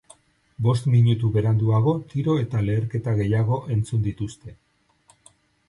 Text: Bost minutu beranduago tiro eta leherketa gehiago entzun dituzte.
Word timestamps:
Bost 0.67 0.87
minutu 0.93 1.29
beranduago 1.35 1.93
tiro 2.15 2.39
eta 2.45 2.63
leherketa 2.71 3.15
gehiago 3.21 3.61
entzun 3.79 4.05
dituzte. 4.11 4.59